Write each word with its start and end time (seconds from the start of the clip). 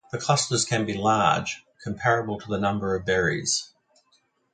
The 0.11 0.17
clusters 0.17 0.65
can 0.65 0.83
be 0.87 0.97
large, 0.97 1.63
comparable 1.83 2.39
to 2.39 2.47
the 2.49 2.57
number 2.57 2.95
of 2.95 3.05
berries. 3.05 3.69